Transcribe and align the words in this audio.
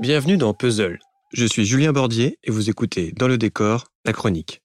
Bienvenue 0.00 0.38
dans 0.38 0.54
Puzzle. 0.54 0.98
Je 1.34 1.44
suis 1.44 1.66
Julien 1.66 1.92
Bordier 1.92 2.38
et 2.42 2.50
vous 2.50 2.70
écoutez 2.70 3.12
Dans 3.12 3.28
le 3.28 3.36
décor, 3.36 3.84
la 4.06 4.14
chronique. 4.14 4.62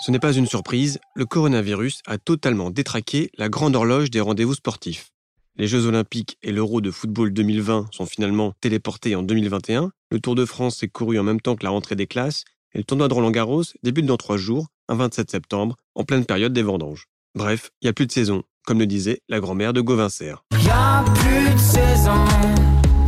Ce 0.00 0.10
n'est 0.10 0.18
pas 0.18 0.32
une 0.32 0.46
surprise, 0.46 0.98
le 1.14 1.26
coronavirus 1.26 2.00
a 2.06 2.16
totalement 2.16 2.70
détraqué 2.70 3.30
la 3.36 3.50
grande 3.50 3.76
horloge 3.76 4.10
des 4.10 4.22
rendez-vous 4.22 4.54
sportifs. 4.54 5.10
Les 5.56 5.66
Jeux 5.66 5.84
Olympiques 5.84 6.38
et 6.42 6.52
l'Euro 6.52 6.80
de 6.80 6.90
football 6.90 7.34
2020 7.34 7.88
sont 7.90 8.06
finalement 8.06 8.54
téléportés 8.62 9.14
en 9.14 9.22
2021. 9.22 9.90
Le 10.10 10.20
Tour 10.20 10.36
de 10.36 10.46
France 10.46 10.78
s'est 10.78 10.88
couru 10.88 11.18
en 11.18 11.22
même 11.22 11.42
temps 11.42 11.54
que 11.54 11.64
la 11.64 11.70
rentrée 11.70 11.96
des 11.96 12.06
classes. 12.06 12.44
Et 12.72 12.78
le 12.78 12.84
tournoi 12.84 13.08
de 13.08 13.14
Roland 13.14 13.30
Garros 13.30 13.64
débute 13.82 14.06
dans 14.06 14.16
trois 14.16 14.38
jours, 14.38 14.68
un 14.88 14.94
27 14.94 15.30
septembre, 15.30 15.76
en 15.94 16.04
pleine 16.04 16.24
période 16.24 16.54
des 16.54 16.62
vendanges. 16.62 17.08
Bref, 17.34 17.72
il 17.82 17.84
n'y 17.84 17.90
a 17.90 17.92
plus 17.92 18.06
de 18.06 18.12
saison, 18.12 18.42
comme 18.64 18.78
le 18.78 18.86
disait 18.86 19.20
la 19.28 19.38
grand-mère 19.38 19.74
de 19.74 19.82
Gauvincer. 19.82 20.34
Y 20.52 20.70
a 20.70 21.04
plus 21.14 21.52
de 21.52 21.58
saison, 21.58 22.24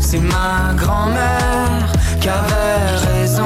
c'est 0.07 0.21
ma 0.21 0.73
grand-mère 0.77 1.93
qui 2.21 2.29
avait 2.29 2.97
raison. 2.97 3.43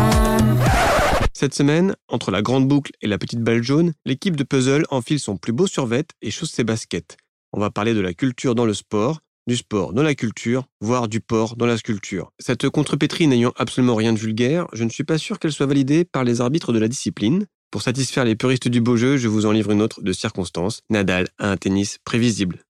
Cette 1.33 1.55
semaine, 1.55 1.95
entre 2.09 2.31
la 2.31 2.43
grande 2.43 2.69
boucle 2.69 2.93
et 3.01 3.07
la 3.07 3.17
petite 3.17 3.41
balle 3.41 3.63
jaune, 3.63 3.95
l'équipe 4.05 4.37
de 4.37 4.45
puzzle 4.45 4.85
enfile 4.91 5.19
son 5.19 5.39
plus 5.39 5.55
beau 5.55 5.67
survêt 5.67 6.05
et 6.21 6.31
chausse 6.31 6.51
ses 6.51 6.65
baskets. 6.65 7.17
On 7.55 7.61
va 7.61 7.71
parler 7.71 7.95
de 7.95 8.01
la 8.01 8.13
culture 8.13 8.55
dans 8.55 8.67
le 8.67 8.75
sport, 8.75 9.21
du 9.47 9.57
sport 9.57 9.95
dans 9.95 10.03
la 10.03 10.15
culture, 10.15 10.67
voire 10.83 11.09
du 11.09 11.21
porc 11.21 11.57
dans 11.57 11.65
la 11.65 11.79
sculpture. 11.79 12.31
Cette 12.39 12.69
contrepétrie 12.69 13.27
n'ayant 13.27 13.55
absolument 13.57 13.95
rien 13.95 14.13
de 14.13 14.19
vulgaire, 14.19 14.67
je 14.75 14.85
ne 14.85 14.91
suis 14.91 15.05
pas 15.05 15.17
sûr 15.17 15.39
qu'elle 15.39 15.53
soit 15.53 15.65
validée 15.65 16.05
par 16.05 16.25
les 16.25 16.43
arbitres 16.43 16.75
de 16.75 16.79
la 16.79 16.89
discipline. 16.89 17.47
Pour 17.71 17.81
satisfaire 17.81 18.27
les 18.27 18.37
puristes 18.37 18.69
du 18.69 18.83
beau 18.83 18.99
jeu, 18.99 19.17
je 19.17 19.29
vous 19.29 19.47
en 19.47 19.53
livre 19.53 19.71
une 19.71 19.81
autre 19.81 20.03
de 20.03 20.13
circonstance. 20.13 20.83
Nadal 20.91 21.29
a 21.39 21.51
un 21.51 21.57
tennis 21.57 21.97
prévisible. 22.05 22.65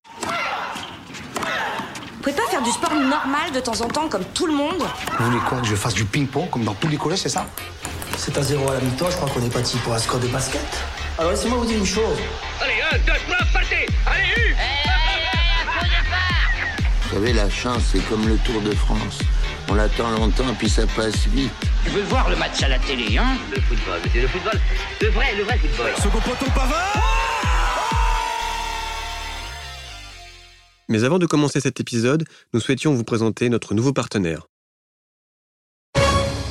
Vous 2.20 2.24
pouvez 2.24 2.36
pas 2.36 2.50
faire 2.50 2.59
du 2.70 2.76
sport 2.76 2.94
normal 2.94 3.50
de 3.52 3.58
temps 3.58 3.80
en 3.80 3.88
temps 3.88 4.08
comme 4.08 4.24
tout 4.32 4.46
le 4.46 4.52
monde 4.52 4.82
Vous 5.18 5.24
voulez 5.24 5.40
quoi 5.48 5.58
Que 5.60 5.66
je 5.66 5.74
fasse 5.74 5.94
du 5.94 6.04
ping-pong 6.04 6.48
comme 6.50 6.62
dans 6.62 6.74
tous 6.74 6.86
les 6.86 6.96
collèges, 6.96 7.20
c'est 7.20 7.28
ça? 7.28 7.44
C'est 8.16 8.36
à 8.38 8.42
zéro 8.42 8.70
à 8.70 8.74
la 8.74 8.80
mi-temps, 8.80 9.10
je 9.10 9.16
crois 9.16 9.28
qu'on 9.28 9.44
est 9.44 9.52
parti 9.52 9.76
pour 9.78 9.92
un 9.92 9.98
score 9.98 10.20
de 10.20 10.28
basket. 10.28 10.64
Alors 11.18 11.32
laissez-moi 11.32 11.58
vous 11.58 11.64
dire 11.64 11.78
une 11.78 11.86
chose. 11.86 12.18
Allez, 12.60 12.74
un, 12.92 12.98
deux, 12.98 13.18
trois, 13.26 13.44
partez 13.52 13.88
Allez, 14.06 14.50
une 14.50 14.54
Vous 17.02 17.14
savez, 17.14 17.32
la 17.32 17.50
chance, 17.50 17.82
c'est 17.90 18.08
comme 18.08 18.28
le 18.28 18.36
Tour 18.38 18.60
de 18.60 18.70
France. 18.72 19.18
On 19.68 19.74
l'attend 19.74 20.10
longtemps, 20.10 20.54
puis 20.56 20.68
ça 20.68 20.82
passe 20.94 21.26
vite. 21.26 21.50
Tu 21.84 21.90
veux 21.90 22.02
voir 22.02 22.30
le 22.30 22.36
match 22.36 22.62
à 22.62 22.68
la 22.68 22.78
télé, 22.78 23.18
hein? 23.18 23.36
Le 23.52 23.60
football, 23.62 24.00
c'est 24.12 24.20
le 24.20 24.28
football. 24.28 24.60
Le 25.00 25.08
vrai, 25.08 25.34
le 25.36 25.42
vrai 25.42 25.58
football. 25.58 25.90
Mais 30.90 31.04
avant 31.04 31.20
de 31.20 31.26
commencer 31.26 31.60
cet 31.60 31.78
épisode, 31.78 32.24
nous 32.52 32.58
souhaitions 32.58 32.92
vous 32.92 33.04
présenter 33.04 33.48
notre 33.48 33.74
nouveau 33.74 33.92
partenaire. 33.92 34.48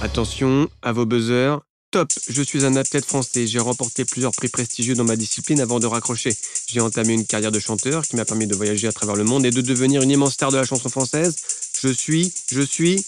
Attention 0.02 0.70
à 0.82 0.94
vos 0.94 1.06
buzzers. 1.06 1.60
Top, 1.92 2.08
je 2.30 2.42
suis 2.42 2.66
un 2.66 2.78
athlète 2.78 3.04
français, 3.04 3.48
j'ai 3.48 3.60
remporté 3.60 4.06
plusieurs 4.06 4.32
prix 4.32 4.48
prestigieux 4.48 4.96
dans 4.96 5.04
ma 5.04 5.18
discipline 5.18 5.60
avant 5.60 5.82
de 5.82 5.88
raccrocher. 5.88 6.34
J'ai 6.68 6.80
entamé 6.80 7.16
une 7.16 7.26
carrière 7.26 7.52
de 7.52 7.60
chanteur 7.60 8.04
qui 8.04 8.16
m'a 8.16 8.24
permis 8.24 8.48
de 8.48 8.56
voyager 8.56 8.88
à 8.88 8.94
travers 8.94 9.16
le 9.16 9.26
monde 9.26 9.46
et 9.46 9.52
de 9.52 9.60
devenir 9.60 10.04
une 10.04 10.12
immense 10.12 10.34
star 10.34 10.52
de 10.52 10.58
la 10.58 10.64
chanson 10.64 10.88
française. 10.88 11.36
Je 11.82 11.90
suis, 11.90 12.34
je 12.50 12.62
suis... 12.62 13.06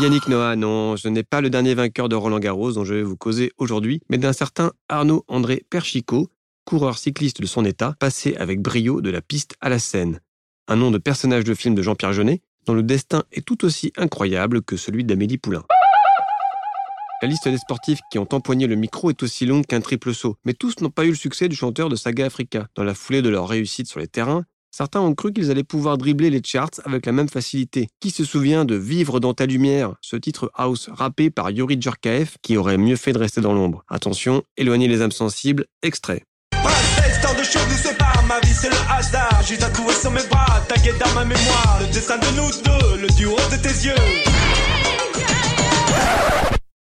Yannick 0.00 0.26
Noah, 0.28 0.56
non, 0.56 0.96
je 0.96 1.08
n'ai 1.08 1.24
pas 1.24 1.42
le 1.42 1.50
dernier 1.50 1.74
vainqueur 1.74 2.08
de 2.08 2.16
Roland 2.16 2.38
Garros 2.38 2.72
dont 2.72 2.84
je 2.84 2.94
vais 2.94 3.02
vous 3.02 3.16
causer 3.16 3.52
aujourd'hui, 3.58 4.00
mais 4.08 4.16
d'un 4.16 4.32
certain 4.32 4.72
Arnaud 4.88 5.24
André 5.28 5.66
Perchicot, 5.68 6.30
coureur 6.64 6.96
cycliste 6.96 7.42
de 7.42 7.46
son 7.46 7.66
état, 7.66 7.94
passé 7.98 8.36
avec 8.36 8.62
brio 8.62 9.02
de 9.02 9.10
la 9.10 9.20
piste 9.20 9.56
à 9.60 9.68
la 9.68 9.80
scène. 9.80 10.20
Un 10.72 10.76
nom 10.76 10.92
de 10.92 10.98
personnage 10.98 11.42
de 11.42 11.52
film 11.52 11.74
de 11.74 11.82
Jean-Pierre 11.82 12.12
Jeunet, 12.12 12.42
dont 12.64 12.74
le 12.74 12.84
destin 12.84 13.24
est 13.32 13.44
tout 13.44 13.64
aussi 13.64 13.92
incroyable 13.96 14.62
que 14.62 14.76
celui 14.76 15.02
d'Amélie 15.02 15.36
Poulain. 15.36 15.64
La 17.20 17.26
liste 17.26 17.48
des 17.48 17.58
sportifs 17.58 17.98
qui 18.12 18.20
ont 18.20 18.28
empoigné 18.30 18.68
le 18.68 18.76
micro 18.76 19.10
est 19.10 19.20
aussi 19.24 19.46
longue 19.46 19.66
qu'un 19.66 19.80
triple 19.80 20.14
saut, 20.14 20.36
mais 20.44 20.54
tous 20.54 20.80
n'ont 20.80 20.90
pas 20.90 21.06
eu 21.06 21.08
le 21.08 21.16
succès 21.16 21.48
du 21.48 21.56
chanteur 21.56 21.88
de 21.88 21.96
Saga 21.96 22.26
Africa. 22.26 22.68
Dans 22.76 22.84
la 22.84 22.94
foulée 22.94 23.20
de 23.20 23.28
leur 23.28 23.48
réussite 23.48 23.88
sur 23.88 23.98
les 23.98 24.06
terrains, 24.06 24.44
certains 24.70 25.00
ont 25.00 25.12
cru 25.12 25.32
qu'ils 25.32 25.50
allaient 25.50 25.64
pouvoir 25.64 25.98
dribbler 25.98 26.30
les 26.30 26.40
charts 26.40 26.80
avec 26.84 27.04
la 27.04 27.10
même 27.10 27.28
facilité. 27.28 27.88
Qui 27.98 28.12
se 28.12 28.24
souvient 28.24 28.64
de 28.64 28.76
Vivre 28.76 29.18
dans 29.18 29.34
ta 29.34 29.46
lumière, 29.46 29.96
ce 30.00 30.14
titre 30.14 30.52
house 30.54 30.88
rappé 30.92 31.30
par 31.30 31.50
Yuri 31.50 31.78
Djurkaev 31.80 32.36
qui 32.42 32.56
aurait 32.56 32.78
mieux 32.78 32.94
fait 32.94 33.12
de 33.12 33.18
rester 33.18 33.40
dans 33.40 33.54
l'ombre 33.54 33.82
Attention, 33.88 34.44
éloignez 34.56 34.86
les 34.86 35.02
âmes 35.02 35.10
sensibles, 35.10 35.66
extrait. 35.82 36.22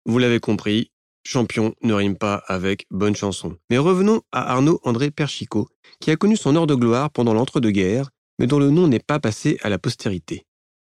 Vous 0.04 0.18
l'avez 0.18 0.40
compris, 0.40 0.90
champion 1.24 1.74
ne 1.82 1.94
rime 1.94 2.16
pas 2.16 2.42
avec 2.46 2.86
bonne 2.90 3.16
chanson. 3.16 3.56
Mais 3.70 3.78
revenons 3.78 4.22
à 4.32 4.52
Arnaud 4.52 4.80
André 4.84 5.10
Perchicot, 5.10 5.68
qui 6.00 6.10
a 6.10 6.16
connu 6.16 6.36
son 6.36 6.56
heure 6.56 6.66
de 6.66 6.74
gloire 6.74 7.10
pendant 7.10 7.34
l'entre-deux-guerres, 7.34 8.10
mais 8.38 8.46
dont 8.46 8.58
le 8.58 8.70
nom 8.70 8.88
n'est 8.88 8.98
pas 8.98 9.18
passé 9.18 9.58
à 9.62 9.68
la 9.68 9.78
postérité. 9.78 10.44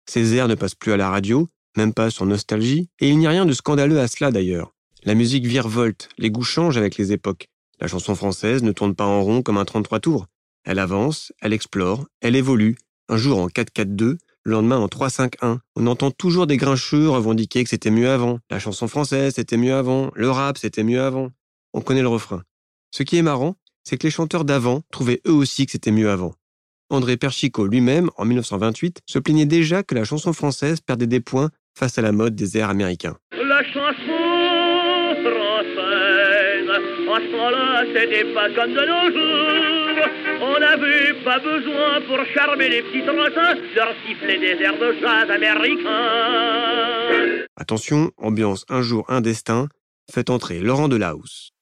Ses 0.08 0.34
airs 0.34 0.48
ne 0.48 0.54
passent 0.54 0.74
plus 0.74 0.92
à 0.92 0.96
la 0.96 1.10
radio, 1.10 1.48
même 1.76 1.92
pas 1.92 2.10
sur 2.10 2.26
Nostalgie, 2.26 2.88
et 3.00 3.08
il 3.08 3.18
n'y 3.18 3.26
a 3.26 3.30
rien 3.30 3.46
de 3.46 3.52
scandaleux 3.52 4.00
à 4.00 4.08
cela 4.08 4.30
d'ailleurs. 4.30 4.72
La 5.04 5.14
musique 5.14 5.46
virevolte, 5.46 6.08
les 6.18 6.30
goûts 6.30 6.42
changent 6.42 6.78
avec 6.78 6.96
les 6.96 7.12
époques. 7.12 7.48
La 7.80 7.88
chanson 7.88 8.14
française 8.14 8.62
ne 8.62 8.72
tourne 8.72 8.94
pas 8.94 9.04
en 9.04 9.22
rond 9.22 9.42
comme 9.42 9.58
un 9.58 9.64
33 9.64 10.00
tours. 10.00 10.26
Elle 10.66 10.80
avance, 10.80 11.32
elle 11.40 11.52
explore, 11.52 12.06
elle 12.20 12.34
évolue, 12.34 12.76
un 13.08 13.16
jour 13.16 13.38
en 13.38 13.46
4-4-2, 13.46 14.18
le 14.42 14.52
lendemain 14.52 14.78
en 14.78 14.88
3-5-1. 14.88 15.58
On 15.76 15.86
entend 15.86 16.10
toujours 16.10 16.48
des 16.48 16.56
grincheux 16.56 17.08
revendiquer 17.08 17.62
que 17.62 17.70
c'était 17.70 17.92
mieux 17.92 18.10
avant. 18.10 18.40
La 18.50 18.58
chanson 18.58 18.88
française, 18.88 19.34
c'était 19.36 19.56
mieux 19.56 19.74
avant. 19.74 20.10
Le 20.14 20.28
rap, 20.28 20.58
c'était 20.58 20.82
mieux 20.82 21.00
avant. 21.00 21.30
On 21.72 21.80
connaît 21.80 22.02
le 22.02 22.08
refrain. 22.08 22.42
Ce 22.90 23.04
qui 23.04 23.16
est 23.16 23.22
marrant, 23.22 23.54
c'est 23.84 23.96
que 23.96 24.08
les 24.08 24.10
chanteurs 24.10 24.44
d'avant 24.44 24.82
trouvaient 24.90 25.20
eux 25.28 25.32
aussi 25.32 25.66
que 25.66 25.72
c'était 25.72 25.92
mieux 25.92 26.10
avant. 26.10 26.34
André 26.90 27.16
Perchicot 27.16 27.68
lui-même, 27.68 28.10
en 28.16 28.24
1928, 28.24 29.02
se 29.06 29.20
plaignait 29.20 29.46
déjà 29.46 29.84
que 29.84 29.94
la 29.94 30.04
chanson 30.04 30.32
française 30.32 30.80
perdait 30.80 31.06
des 31.06 31.20
points 31.20 31.50
face 31.78 31.96
à 31.96 32.02
la 32.02 32.10
mode 32.10 32.34
des 32.34 32.58
airs 32.58 32.70
américains. 32.70 33.16
La 33.32 33.62
chanson 33.72 33.94
française, 35.22 36.70
ce 37.06 37.94
c'était 37.94 38.34
pas 38.34 38.48
comme 38.50 38.74
de 38.74 38.80
nos 38.80 39.12
jours. 39.12 39.65
Attention, 47.56 48.10
ambiance 48.18 48.64
un 48.68 48.82
jour 48.82 49.04
un 49.08 49.20
destin, 49.20 49.68
faites 50.10 50.30
entrer 50.30 50.60
Laurent 50.60 50.88
Delahousse. 50.88 51.52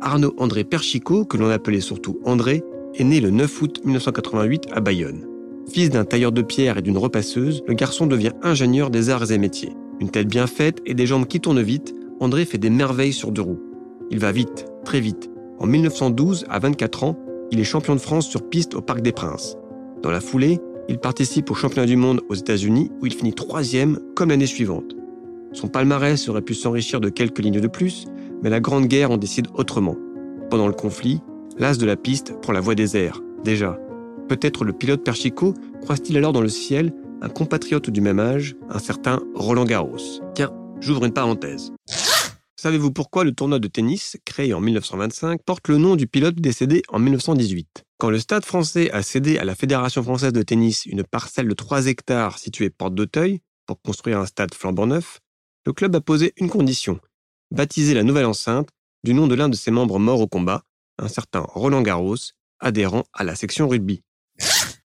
Arnaud 0.00 0.34
André 0.38 0.64
Perchicot, 0.64 1.24
que 1.24 1.36
l'on 1.36 1.50
appelait 1.50 1.80
surtout 1.80 2.20
André, 2.24 2.62
est 2.94 3.04
né 3.04 3.20
le 3.20 3.30
9 3.30 3.62
août 3.62 3.80
1988 3.84 4.68
à 4.72 4.80
Bayonne. 4.80 5.26
Fils 5.70 5.90
d'un 5.90 6.04
tailleur 6.04 6.32
de 6.32 6.40
pierre 6.40 6.78
et 6.78 6.82
d'une 6.82 6.96
repasseuse, 6.96 7.62
le 7.66 7.74
garçon 7.74 8.06
devient 8.06 8.32
ingénieur 8.42 8.90
des 8.90 9.10
arts 9.10 9.30
et 9.30 9.38
métiers. 9.38 9.72
Une 10.00 10.10
tête 10.10 10.28
bien 10.28 10.46
faite 10.46 10.80
et 10.86 10.94
des 10.94 11.06
jambes 11.06 11.26
qui 11.26 11.40
tournent 11.40 11.62
vite, 11.62 11.94
André 12.20 12.44
fait 12.44 12.58
des 12.58 12.70
merveilles 12.70 13.12
sur 13.12 13.30
deux 13.30 13.42
roues. 13.42 13.60
Il 14.10 14.18
va 14.18 14.32
vite, 14.32 14.66
très 14.84 15.00
vite. 15.00 15.30
En 15.58 15.66
1912, 15.66 16.46
à 16.48 16.58
24 16.58 17.04
ans, 17.04 17.18
il 17.50 17.60
est 17.60 17.64
champion 17.64 17.94
de 17.94 18.00
France 18.00 18.28
sur 18.28 18.48
piste 18.48 18.74
au 18.74 18.80
Parc 18.80 19.00
des 19.00 19.12
Princes. 19.12 19.56
Dans 20.02 20.10
la 20.10 20.20
foulée, 20.20 20.58
il 20.88 20.98
participe 20.98 21.50
au 21.50 21.54
championnat 21.54 21.86
du 21.86 21.96
monde 21.96 22.22
aux 22.28 22.34
États-Unis 22.34 22.90
où 23.00 23.06
il 23.06 23.12
finit 23.12 23.34
troisième 23.34 24.00
comme 24.16 24.30
l'année 24.30 24.46
suivante. 24.46 24.96
Son 25.52 25.68
palmarès 25.68 26.28
aurait 26.28 26.42
pu 26.42 26.54
s'enrichir 26.54 27.00
de 27.00 27.08
quelques 27.08 27.38
lignes 27.38 27.60
de 27.60 27.68
plus, 27.68 28.06
mais 28.42 28.50
la 28.50 28.60
Grande 28.60 28.86
Guerre 28.86 29.10
en 29.10 29.16
décide 29.16 29.48
autrement. 29.54 29.96
Pendant 30.50 30.66
le 30.66 30.74
conflit, 30.74 31.20
l'as 31.58 31.78
de 31.78 31.86
la 31.86 31.96
piste 31.96 32.40
prend 32.40 32.52
la 32.52 32.60
voie 32.60 32.74
des 32.74 32.96
airs, 32.96 33.22
déjà. 33.44 33.78
Peut-être 34.28 34.64
le 34.64 34.72
pilote 34.72 35.04
Perchicot 35.04 35.54
croise-t-il 35.82 36.16
alors 36.16 36.32
dans 36.32 36.42
le 36.42 36.48
ciel 36.48 36.92
un 37.20 37.28
compatriote 37.28 37.90
du 37.90 38.00
même 38.00 38.20
âge, 38.20 38.54
un 38.68 38.78
certain 38.78 39.20
Roland 39.34 39.64
Garros. 39.64 39.96
Tiens, 40.34 40.52
j'ouvre 40.80 41.04
une 41.04 41.12
parenthèse. 41.12 41.72
Savez-vous 42.60 42.90
pourquoi 42.90 43.22
le 43.22 43.30
tournoi 43.30 43.60
de 43.60 43.68
tennis, 43.68 44.16
créé 44.24 44.52
en 44.52 44.60
1925, 44.60 45.44
porte 45.44 45.68
le 45.68 45.78
nom 45.78 45.94
du 45.94 46.08
pilote 46.08 46.34
décédé 46.34 46.82
en 46.88 46.98
1918 46.98 47.84
Quand 47.98 48.10
le 48.10 48.18
Stade 48.18 48.44
français 48.44 48.90
a 48.90 49.04
cédé 49.04 49.38
à 49.38 49.44
la 49.44 49.54
Fédération 49.54 50.02
française 50.02 50.32
de 50.32 50.42
tennis 50.42 50.84
une 50.84 51.04
parcelle 51.04 51.46
de 51.46 51.54
3 51.54 51.86
hectares 51.86 52.36
située 52.36 52.68
porte 52.68 52.96
d'Auteuil 52.96 53.42
pour 53.66 53.80
construire 53.80 54.18
un 54.18 54.26
stade 54.26 54.52
flambant 54.54 54.88
neuf, 54.88 55.20
le 55.66 55.72
club 55.72 55.94
a 55.94 56.00
posé 56.00 56.32
une 56.36 56.50
condition 56.50 56.98
baptiser 57.52 57.94
la 57.94 58.02
nouvelle 58.02 58.26
enceinte 58.26 58.70
du 59.04 59.14
nom 59.14 59.28
de 59.28 59.36
l'un 59.36 59.48
de 59.48 59.54
ses 59.54 59.70
membres 59.70 60.00
morts 60.00 60.20
au 60.20 60.26
combat, 60.26 60.64
un 60.98 61.06
certain 61.06 61.42
Roland 61.42 61.82
Garros, 61.82 62.16
adhérent 62.58 63.04
à 63.12 63.22
la 63.22 63.36
section 63.36 63.68
rugby. 63.68 64.02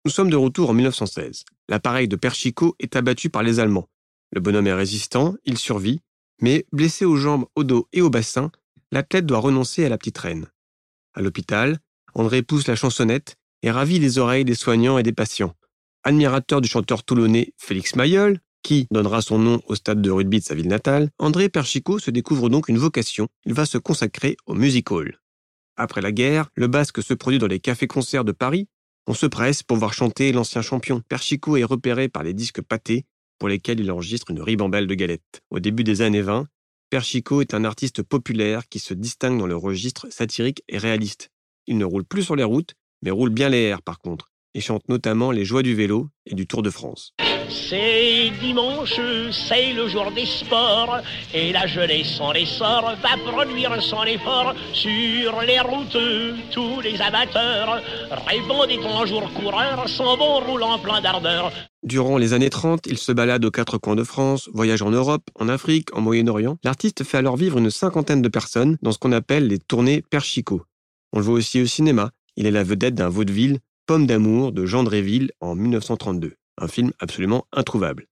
Nous 0.06 0.12
sommes 0.12 0.30
de 0.30 0.36
retour 0.36 0.70
en 0.70 0.74
1916. 0.74 1.44
L'appareil 1.70 2.08
de 2.08 2.18
Perchicot 2.18 2.76
est 2.78 2.96
abattu 2.96 3.32
par 3.32 3.42
les 3.42 3.60
Allemands. 3.60 3.90
Le 4.32 4.42
bonhomme 4.42 4.68
est 4.68 4.74
résistant, 4.74 5.34
il 5.44 5.58
survit, 5.58 6.02
mais 6.44 6.66
blessé 6.74 7.06
aux 7.06 7.16
jambes, 7.16 7.46
au 7.56 7.64
dos 7.64 7.88
et 7.94 8.02
au 8.02 8.10
bassin, 8.10 8.52
l'athlète 8.92 9.26
doit 9.26 9.40
renoncer 9.40 9.86
à 9.86 9.90
la 9.90 9.98
petite 9.98 10.18
reine. 10.18 10.48
À 11.14 11.22
l'hôpital, 11.22 11.80
André 12.16 12.42
pousse 12.42 12.68
la 12.68 12.76
chansonnette 12.76 13.38
et 13.62 13.72
ravit 13.72 13.98
les 13.98 14.18
oreilles 14.18 14.44
des 14.44 14.54
soignants 14.54 14.98
et 14.98 15.04
des 15.04 15.14
patients. 15.14 15.56
Admirateur 16.04 16.60
du 16.60 16.68
chanteur 16.68 17.06
toulonnais 17.06 17.54
Félix 17.58 17.96
Mayol, 17.96 18.40
qui 18.62 18.88
donnera 18.92 19.22
son 19.22 19.40
nom 19.40 19.62
au 19.68 19.76
stade 19.76 20.02
de 20.02 20.12
rugby 20.12 20.40
de 20.40 20.44
sa 20.44 20.54
ville 20.54 20.68
natale, 20.68 21.12
André 21.18 21.48
Perchico 21.48 21.98
se 21.98 22.12
découvre 22.12 22.50
donc 22.50 22.68
une 22.68 22.78
vocation. 22.78 23.30
Il 23.46 23.54
va 23.54 23.66
se 23.66 23.78
consacrer 23.78 24.36
au 24.46 24.54
music 24.54 24.92
hall. 24.92 25.22
Après 25.78 26.02
la 26.02 26.12
guerre, 26.12 26.50
le 26.56 26.68
basque 26.68 27.02
se 27.02 27.14
produit 27.14 27.40
dans 27.40 27.48
les 27.48 27.62
cafés-concerts 27.62 28.26
de 28.26 28.34
Paris. 28.34 28.68
On 29.08 29.14
se 29.14 29.28
presse 29.28 29.64
pour 29.64 29.78
voir 29.78 29.94
chanter 29.94 30.34
l'ancien 30.34 30.62
champion. 30.62 31.02
Perchico 31.08 31.56
est 31.56 31.64
repéré 31.64 32.10
par 32.10 32.24
les 32.24 32.34
disques 32.34 32.62
pâtés, 32.62 33.06
pour 33.44 33.50
lesquels 33.50 33.82
il 33.82 33.92
enregistre 33.92 34.32
une 34.32 34.42
ribambelle 34.42 34.88
de 34.88 34.96
galettes. 34.96 35.42
Au 35.52 35.60
début 35.60 35.84
des 35.84 36.02
années 36.02 36.22
20, 36.22 36.48
Perchico 36.90 37.42
est 37.42 37.54
un 37.54 37.66
artiste 37.66 38.02
populaire 38.02 38.70
qui 38.70 38.80
se 38.80 38.94
distingue 38.94 39.38
dans 39.38 39.48
le 39.48 39.58
registre 39.58 40.08
satirique 40.10 40.64
et 40.70 40.78
réaliste. 40.78 41.30
Il 41.68 41.78
ne 41.78 41.84
roule 41.84 42.06
plus 42.06 42.24
sur 42.24 42.38
les 42.38 42.46
routes, 42.46 42.74
mais 43.02 43.12
roule 43.12 43.32
bien 43.32 43.50
les 43.50 43.64
airs 43.64 43.82
par 43.82 44.00
contre, 44.00 44.32
et 44.54 44.62
chante 44.62 44.88
notamment 44.88 45.32
les 45.32 45.44
joies 45.44 45.62
du 45.62 45.76
vélo 45.76 46.08
et 46.26 46.36
du 46.36 46.48
Tour 46.48 46.62
de 46.62 46.70
France. 46.70 47.14
C'est 47.50 48.32
dimanche, 48.42 49.00
c'est 49.32 49.74
le 49.74 49.88
jour 49.88 50.12
des 50.12 50.26
sports, 50.26 51.00
et 51.34 51.52
la 51.52 51.68
jeunesse 51.68 52.20
en 52.20 52.34
essor 52.34 52.94
va 53.02 53.32
produire 53.32 53.82
son 53.82 54.04
effort 54.04 54.54
sur 54.74 55.42
les 55.42 55.60
routes. 55.60 55.98
Tous 56.52 56.82
les 56.82 57.00
amateurs, 57.02 57.82
rêvant 58.28 58.66
d'être 58.66 58.88
un 58.88 59.06
jour 59.06 59.32
coureurs, 59.34 59.88
s'en 59.88 60.18
vont 60.18 60.40
roulant 60.40 60.80
plein 60.80 61.02
d'ardeur. 61.02 61.52
Durant 61.84 62.18
les 62.18 62.34
années 62.34 62.50
30, 62.50 62.88
il 62.88 62.98
se 62.98 63.12
balade 63.12 63.44
aux 63.46 63.52
quatre 63.52 63.78
coins 63.78 63.96
de 63.96 64.04
France, 64.04 64.50
voyage 64.54 64.82
en 64.82 64.92
Europe, 64.92 65.24
en 65.36 65.50
Afrique, 65.50 65.96
en 65.96 66.02
Moyen-Orient. 66.02 66.58
L'artiste 66.64 67.04
fait 67.04 67.18
alors 67.18 67.38
vivre 67.38 67.58
une 67.58 67.72
cinquantaine 67.72 68.22
de 68.22 68.30
personnes 68.30 68.78
dans 68.82 68.92
ce 68.92 68.98
qu'on 69.00 69.12
appelle 69.12 69.48
les 69.48 69.60
tournées 69.60 70.04
Perchico. 70.10 70.64
On 71.12 71.20
le 71.20 71.26
voit 71.26 71.36
aussi 71.36 71.62
au 71.62 71.66
cinéma. 71.66 72.12
Il 72.36 72.46
est 72.46 72.52
la 72.52 72.64
vedette 72.64 72.96
d'un 72.96 73.10
vaudeville, 73.10 73.60
Pomme 73.86 74.08
d'amour 74.08 74.54
de 74.54 74.66
Jean 74.66 74.84
Dréville 74.84 75.32
en 75.42 75.56
1932 75.56 76.36
un 76.58 76.68
film 76.68 76.92
absolument 77.00 77.48
introuvable. 77.52 78.08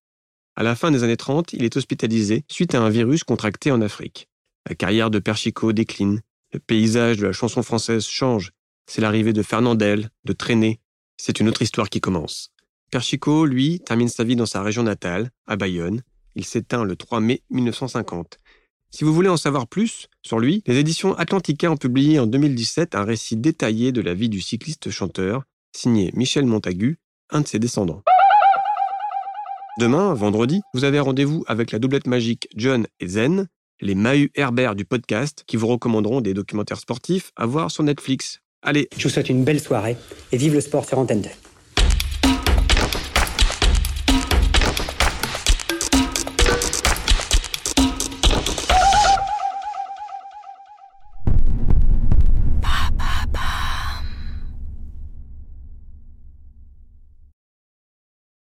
À 0.55 0.63
la 0.63 0.75
fin 0.75 0.91
des 0.91 1.03
années 1.03 1.17
30, 1.17 1.53
il 1.53 1.63
est 1.63 1.77
hospitalisé 1.77 2.43
suite 2.47 2.75
à 2.75 2.81
un 2.81 2.89
virus 2.89 3.23
contracté 3.23 3.71
en 3.71 3.81
Afrique. 3.81 4.27
La 4.69 4.75
carrière 4.75 5.09
de 5.09 5.19
Perchico 5.19 5.73
décline, 5.73 6.21
le 6.53 6.59
paysage 6.59 7.17
de 7.17 7.27
la 7.27 7.31
chanson 7.31 7.63
française 7.63 8.05
change, 8.05 8.51
c'est 8.85 9.01
l'arrivée 9.01 9.33
de 9.33 9.41
Fernandel, 9.41 10.09
de 10.25 10.33
Traîné, 10.33 10.79
c'est 11.17 11.39
une 11.39 11.47
autre 11.47 11.61
histoire 11.61 11.89
qui 11.89 12.01
commence. 12.01 12.51
Perchico, 12.91 13.45
lui, 13.45 13.79
termine 13.79 14.09
sa 14.09 14.23
vie 14.23 14.35
dans 14.35 14.45
sa 14.45 14.61
région 14.61 14.83
natale, 14.83 15.29
à 15.47 15.55
Bayonne. 15.55 16.01
Il 16.35 16.45
s'éteint 16.45 16.83
le 16.83 16.95
3 16.95 17.21
mai 17.21 17.41
1950. 17.49 18.37
Si 18.89 19.05
vous 19.05 19.13
voulez 19.13 19.29
en 19.29 19.37
savoir 19.37 19.67
plus 19.67 20.07
sur 20.21 20.39
lui, 20.39 20.63
les 20.67 20.77
éditions 20.77 21.15
Atlantica 21.15 21.71
ont 21.71 21.77
publié 21.77 22.19
en 22.19 22.27
2017 22.27 22.95
un 22.95 23.05
récit 23.05 23.37
détaillé 23.37 23.93
de 23.93 24.01
la 24.01 24.13
vie 24.13 24.27
du 24.27 24.41
cycliste 24.41 24.89
chanteur, 24.89 25.43
signé 25.73 26.11
Michel 26.13 26.45
Montagu, 26.45 26.99
un 27.29 27.41
de 27.41 27.47
ses 27.47 27.59
descendants. 27.59 28.03
Demain, 29.79 30.13
vendredi, 30.13 30.61
vous 30.73 30.83
avez 30.83 30.99
rendez-vous 30.99 31.45
avec 31.47 31.71
la 31.71 31.79
doublette 31.79 32.05
magique 32.05 32.49
John 32.57 32.87
et 32.99 33.07
Zen, 33.07 33.47
les 33.79 33.95
Mahu 33.95 34.29
Herbert 34.35 34.75
du 34.75 34.83
podcast, 34.83 35.45
qui 35.47 35.55
vous 35.55 35.67
recommanderont 35.67 36.19
des 36.19 36.33
documentaires 36.33 36.79
sportifs 36.79 37.31
à 37.37 37.45
voir 37.45 37.71
sur 37.71 37.83
Netflix. 37.83 38.41
Allez 38.61 38.89
Je 38.97 39.03
vous 39.03 39.09
souhaite 39.09 39.29
une 39.29 39.45
belle 39.45 39.61
soirée 39.61 39.95
et 40.33 40.37
vive 40.37 40.53
le 40.53 40.61
sport 40.61 40.85
sur 40.85 40.99
Antenne 40.99 41.21
2. 41.21 41.29